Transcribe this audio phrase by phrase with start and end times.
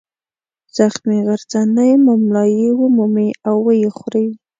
[0.77, 4.25] زخمي غرڅنۍ مُملایي ومومي او ویې خوري.